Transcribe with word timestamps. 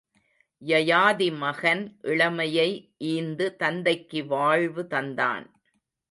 யயாதிமகன் 0.61 1.83
இளமையை 2.01 2.69
ஈந்து 2.97 3.55
தந்தைக்கு 3.55 4.25
வாழ்வு 4.25 4.83
தந்தான். 4.89 5.45